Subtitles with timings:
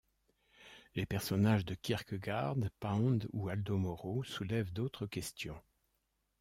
[0.95, 5.61] Les personnages de Kierkegaard, Pound ou Aldo Moro, soulèvent d'autres questions.